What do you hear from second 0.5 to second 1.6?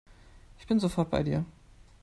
Ich bin sofort bei dir.